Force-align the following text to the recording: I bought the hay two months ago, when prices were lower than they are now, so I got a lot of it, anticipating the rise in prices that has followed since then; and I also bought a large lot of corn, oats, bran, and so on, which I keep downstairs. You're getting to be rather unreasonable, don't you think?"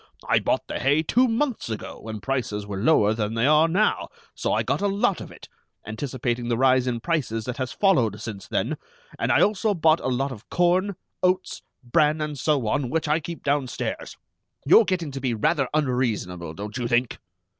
I 0.27 0.39
bought 0.39 0.65
the 0.67 0.79
hay 0.79 1.03
two 1.03 1.27
months 1.27 1.69
ago, 1.69 1.99
when 2.01 2.21
prices 2.21 2.65
were 2.65 2.81
lower 2.81 3.13
than 3.13 3.35
they 3.35 3.45
are 3.45 3.67
now, 3.67 4.07
so 4.33 4.51
I 4.51 4.63
got 4.63 4.81
a 4.81 4.87
lot 4.87 5.21
of 5.21 5.31
it, 5.31 5.47
anticipating 5.85 6.47
the 6.49 6.57
rise 6.57 6.87
in 6.87 7.01
prices 7.01 7.45
that 7.45 7.57
has 7.57 7.71
followed 7.71 8.19
since 8.19 8.47
then; 8.47 8.77
and 9.19 9.31
I 9.31 9.41
also 9.41 9.75
bought 9.75 9.99
a 9.99 10.07
large 10.07 10.31
lot 10.31 10.31
of 10.31 10.49
corn, 10.49 10.95
oats, 11.21 11.61
bran, 11.83 12.19
and 12.19 12.35
so 12.39 12.65
on, 12.65 12.89
which 12.89 13.07
I 13.07 13.19
keep 13.19 13.43
downstairs. 13.43 14.17
You're 14.65 14.85
getting 14.85 15.11
to 15.11 15.21
be 15.21 15.35
rather 15.35 15.69
unreasonable, 15.71 16.55
don't 16.55 16.77
you 16.77 16.87
think?" 16.87 17.19